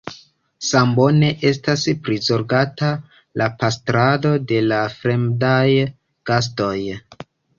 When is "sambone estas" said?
0.67-1.83